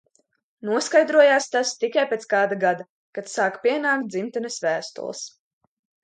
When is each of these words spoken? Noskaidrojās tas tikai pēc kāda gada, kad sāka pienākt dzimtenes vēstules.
Noskaidrojās 0.67 1.47
tas 1.55 1.73
tikai 1.83 2.05
pēc 2.13 2.25
kāda 2.31 2.57
gada, 2.63 2.85
kad 3.17 3.29
sāka 3.33 3.61
pienākt 3.67 4.07
dzimtenes 4.15 4.57
vēstules. 4.65 5.21